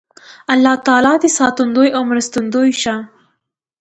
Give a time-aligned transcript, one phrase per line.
[0.53, 2.95] الله تعالی دې ساتندوی او مرستندوی شه